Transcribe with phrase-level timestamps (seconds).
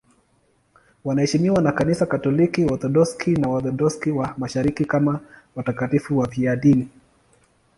[1.03, 5.19] Wanaheshimiwa na Kanisa Katoliki, Waorthodoksi na Waorthodoksi wa Mashariki kama
[5.55, 6.87] watakatifu wafiadini.